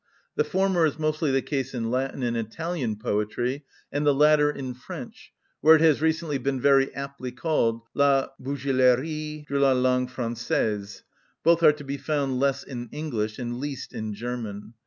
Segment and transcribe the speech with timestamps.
[0.35, 4.73] The former is mostly the case in Latin and Italian poetry, and the latter in
[4.73, 11.03] French, where it has recently been very aptly called, "La bégeulerie de la langue française;"
[11.43, 14.73] both are to be found less in English, and least in German.